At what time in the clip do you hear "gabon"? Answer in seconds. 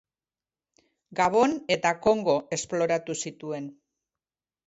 1.19-1.53